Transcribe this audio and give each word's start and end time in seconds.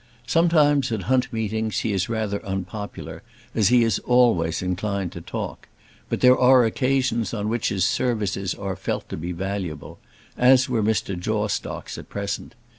Sometimes 0.25 0.91
at 0.91 1.03
hunt 1.03 1.31
meetings 1.31 1.81
he 1.81 1.93
is 1.93 2.09
rather 2.09 2.43
unpopular, 2.43 3.21
as 3.53 3.67
he 3.67 3.83
is 3.83 3.99
always 3.99 4.63
inclined 4.63 5.11
to 5.11 5.21
talk. 5.21 5.67
But 6.09 6.21
there 6.21 6.39
are 6.39 6.65
occasions 6.65 7.35
on 7.35 7.49
which 7.49 7.69
his 7.69 7.85
services 7.85 8.55
are 8.55 8.75
felt 8.75 9.07
to 9.09 9.15
be 9.17 9.31
valuable, 9.31 9.99
as 10.35 10.67
were 10.67 10.81
Mr. 10.81 11.15
Jawstock's 11.15 11.99
at 11.99 12.09
present. 12.09 12.55